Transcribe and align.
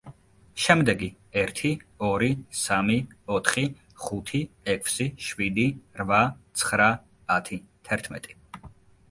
შემდეგი: 0.67 1.09
ერთი, 1.41 1.71
ორი, 2.07 2.29
სამი, 2.59 2.95
ოთხი, 3.35 3.67
ხუთი, 4.07 4.41
ექვსი, 4.75 5.09
შვიდი, 5.29 5.67
რვა, 6.03 6.23
ცხრა, 6.63 6.91
ათი, 7.39 7.63
თერთმეტი. 7.91 8.37